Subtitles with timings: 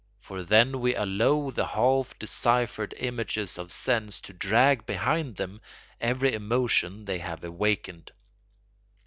[0.19, 5.61] For then we allow the half deciphered images of sense to drag behind them
[5.99, 8.11] every emotion they have awakened.